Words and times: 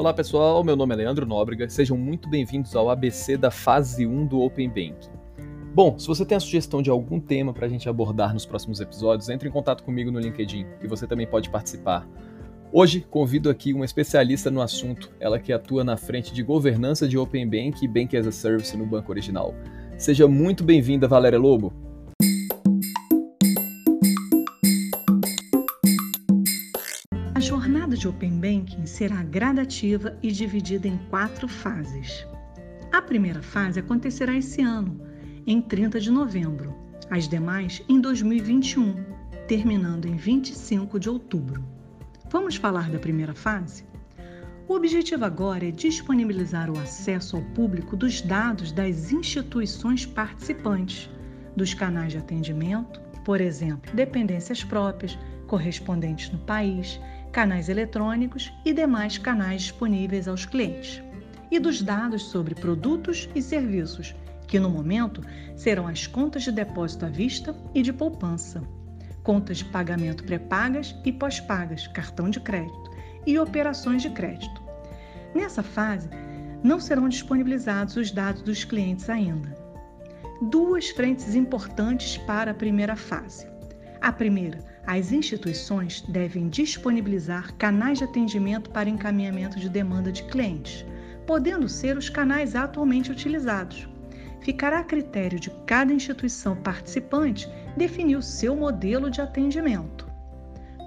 Olá 0.00 0.14
pessoal, 0.14 0.64
meu 0.64 0.74
nome 0.74 0.94
é 0.94 0.96
Leandro 0.96 1.26
Nóbrega, 1.26 1.68
sejam 1.68 1.94
muito 1.94 2.26
bem-vindos 2.26 2.74
ao 2.74 2.88
ABC 2.88 3.36
da 3.36 3.50
fase 3.50 4.06
1 4.06 4.28
do 4.28 4.40
Open 4.40 4.66
Banking. 4.66 5.10
Bom, 5.74 5.98
se 5.98 6.06
você 6.06 6.24
tem 6.24 6.38
a 6.38 6.40
sugestão 6.40 6.80
de 6.80 6.88
algum 6.88 7.20
tema 7.20 7.52
para 7.52 7.66
a 7.66 7.68
gente 7.68 7.86
abordar 7.86 8.32
nos 8.32 8.46
próximos 8.46 8.80
episódios, 8.80 9.28
entre 9.28 9.46
em 9.46 9.52
contato 9.52 9.84
comigo 9.84 10.10
no 10.10 10.18
LinkedIn, 10.18 10.64
que 10.80 10.88
você 10.88 11.06
também 11.06 11.26
pode 11.26 11.50
participar. 11.50 12.08
Hoje 12.72 13.06
convido 13.10 13.50
aqui 13.50 13.74
uma 13.74 13.84
especialista 13.84 14.50
no 14.50 14.62
assunto, 14.62 15.12
ela 15.20 15.38
que 15.38 15.52
atua 15.52 15.84
na 15.84 15.98
frente 15.98 16.32
de 16.32 16.42
governança 16.42 17.06
de 17.06 17.18
Open 17.18 17.46
Bank 17.46 17.84
e 17.84 17.86
Bank 17.86 18.16
as 18.16 18.26
a 18.26 18.32
Service 18.32 18.74
no 18.74 18.86
Banco 18.86 19.12
Original. 19.12 19.54
Seja 19.98 20.26
muito 20.26 20.64
bem-vinda, 20.64 21.06
Valéria 21.06 21.38
Lobo. 21.38 21.74
Jornada 27.50 27.96
de 27.96 28.06
Open 28.06 28.38
Banking 28.38 28.86
será 28.86 29.24
gradativa 29.24 30.16
e 30.22 30.30
dividida 30.30 30.86
em 30.86 30.96
quatro 31.10 31.48
fases. 31.48 32.24
A 32.92 33.02
primeira 33.02 33.42
fase 33.42 33.80
acontecerá 33.80 34.36
esse 34.36 34.62
ano, 34.62 35.00
em 35.44 35.60
30 35.60 35.98
de 35.98 36.12
novembro, 36.12 36.72
as 37.10 37.26
demais 37.26 37.82
em 37.88 38.00
2021, 38.00 38.94
terminando 39.48 40.06
em 40.06 40.14
25 40.14 41.00
de 41.00 41.10
outubro. 41.10 41.64
Vamos 42.30 42.54
falar 42.54 42.88
da 42.88 43.00
primeira 43.00 43.34
fase? 43.34 43.84
O 44.68 44.74
objetivo 44.74 45.24
agora 45.24 45.66
é 45.66 45.72
disponibilizar 45.72 46.70
o 46.70 46.78
acesso 46.78 47.34
ao 47.34 47.42
público 47.42 47.96
dos 47.96 48.22
dados 48.22 48.70
das 48.70 49.10
instituições 49.10 50.06
participantes, 50.06 51.10
dos 51.56 51.74
canais 51.74 52.12
de 52.12 52.18
atendimento, 52.18 53.00
por 53.24 53.40
exemplo, 53.40 53.92
dependências 53.92 54.62
próprias, 54.62 55.18
correspondentes 55.48 56.30
no 56.30 56.38
país, 56.38 57.00
canais 57.32 57.68
eletrônicos 57.68 58.52
e 58.64 58.72
demais 58.72 59.18
canais 59.18 59.62
disponíveis 59.62 60.26
aos 60.26 60.44
clientes, 60.44 61.02
e 61.50 61.58
dos 61.58 61.82
dados 61.82 62.24
sobre 62.24 62.54
produtos 62.54 63.28
e 63.34 63.42
serviços 63.42 64.14
que 64.46 64.58
no 64.58 64.68
momento 64.68 65.22
serão 65.56 65.86
as 65.86 66.06
contas 66.06 66.42
de 66.42 66.52
depósito 66.52 67.06
à 67.06 67.08
vista 67.08 67.54
e 67.74 67.82
de 67.82 67.92
poupança, 67.92 68.62
contas 69.22 69.58
de 69.58 69.64
pagamento 69.66 70.24
pré-pagas 70.24 70.96
e 71.04 71.12
pós-pagas, 71.12 71.86
cartão 71.86 72.28
de 72.28 72.40
crédito 72.40 72.90
e 73.26 73.38
operações 73.38 74.02
de 74.02 74.10
crédito. 74.10 74.60
Nessa 75.34 75.62
fase, 75.62 76.08
não 76.62 76.80
serão 76.80 77.08
disponibilizados 77.08 77.96
os 77.96 78.10
dados 78.10 78.42
dos 78.42 78.64
clientes 78.64 79.08
ainda. 79.08 79.54
Duas 80.42 80.90
frentes 80.90 81.34
importantes 81.34 82.16
para 82.18 82.50
a 82.50 82.54
primeira 82.54 82.96
fase. 82.96 83.49
A 84.00 84.10
primeira, 84.10 84.58
as 84.86 85.12
instituições 85.12 86.00
devem 86.08 86.48
disponibilizar 86.48 87.54
canais 87.54 87.98
de 87.98 88.04
atendimento 88.04 88.70
para 88.70 88.88
encaminhamento 88.88 89.58
de 89.58 89.68
demanda 89.68 90.10
de 90.10 90.22
clientes, 90.24 90.86
podendo 91.26 91.68
ser 91.68 91.96
os 91.96 92.08
canais 92.08 92.56
atualmente 92.56 93.12
utilizados, 93.12 93.88
ficará 94.40 94.80
a 94.80 94.84
critério 94.84 95.38
de 95.38 95.50
cada 95.66 95.92
instituição 95.92 96.56
participante 96.56 97.48
definir 97.76 98.16
o 98.16 98.22
seu 98.22 98.56
modelo 98.56 99.10
de 99.10 99.20
atendimento. 99.20 100.10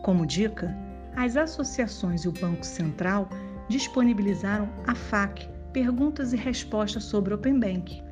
Como 0.03 0.25
dica, 0.25 0.75
as 1.15 1.37
associações 1.37 2.23
e 2.23 2.27
o 2.27 2.31
Banco 2.31 2.65
Central 2.65 3.29
disponibilizaram 3.69 4.67
a 4.87 4.95
FAQ, 4.95 5.47
perguntas 5.71 6.33
e 6.33 6.35
respostas 6.35 7.03
sobre 7.03 7.33
Open 7.33 7.59
Bank. 7.59 8.03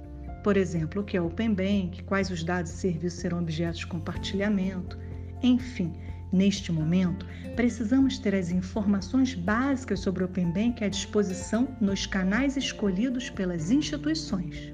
Por 0.44 0.58
exemplo, 0.58 1.02
o 1.02 1.06
que 1.06 1.16
é 1.16 1.22
Open 1.22 1.54
Bank, 1.54 2.04
quais 2.04 2.32
os 2.32 2.44
dados 2.44 2.72
e 2.72 2.78
serviços 2.78 3.20
serão 3.20 3.40
objetos 3.40 3.80
de 3.80 3.88
compartilhamento, 3.88 4.98
enfim, 5.44 5.94
Neste 6.32 6.72
momento, 6.72 7.26
precisamos 7.58 8.18
ter 8.18 8.34
as 8.34 8.52
informações 8.52 9.34
básicas 9.34 10.00
sobre 10.00 10.24
o 10.24 10.28
Open 10.28 10.50
Bank 10.52 10.82
à 10.82 10.88
disposição 10.88 11.76
nos 11.82 12.06
canais 12.06 12.56
escolhidos 12.56 13.30
pelas 13.30 13.70
instituições. 13.70 14.74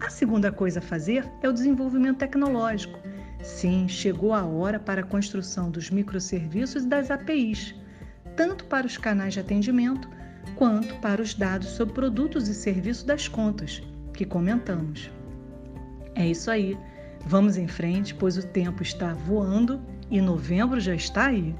A 0.00 0.10
segunda 0.10 0.50
coisa 0.50 0.80
a 0.80 0.82
fazer 0.82 1.24
é 1.40 1.48
o 1.48 1.52
desenvolvimento 1.52 2.18
tecnológico. 2.18 2.98
Sim, 3.44 3.86
chegou 3.86 4.34
a 4.34 4.44
hora 4.44 4.80
para 4.80 5.02
a 5.02 5.06
construção 5.06 5.70
dos 5.70 5.88
microserviços 5.88 6.82
e 6.82 6.88
das 6.88 7.12
APIs, 7.12 7.72
tanto 8.36 8.64
para 8.64 8.86
os 8.86 8.98
canais 8.98 9.34
de 9.34 9.40
atendimento 9.40 10.08
quanto 10.56 10.96
para 10.96 11.22
os 11.22 11.32
dados 11.32 11.68
sobre 11.68 11.94
produtos 11.94 12.48
e 12.48 12.54
serviços 12.54 13.04
das 13.04 13.28
contas, 13.28 13.82
que 14.14 14.24
comentamos. 14.24 15.10
É 16.14 16.26
isso 16.26 16.50
aí. 16.50 16.78
Vamos 17.26 17.56
em 17.56 17.66
frente, 17.66 18.14
pois 18.14 18.36
o 18.36 18.46
tempo 18.46 18.82
está 18.82 19.12
voando 19.12 19.80
e 20.10 20.20
novembro 20.20 20.80
já 20.80 20.94
está 20.94 21.26
aí. 21.26 21.54